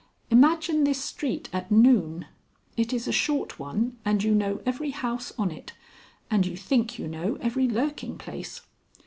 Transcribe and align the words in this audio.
Imagine 0.31 0.83
this 0.83 0.99
street 0.99 1.47
at 1.53 1.69
noon. 1.69 2.25
It 2.75 2.91
is 2.91 3.07
a 3.07 3.11
short 3.11 3.59
one, 3.59 3.99
and 4.03 4.23
you 4.23 4.33
know 4.33 4.59
every 4.65 4.89
house 4.89 5.31
on 5.37 5.51
it, 5.51 5.73
and 6.31 6.43
you 6.43 6.57
think 6.57 6.97
you 6.97 7.07
know 7.07 7.37
every 7.39 7.67
lurking 7.69 8.17
place. 8.17 8.61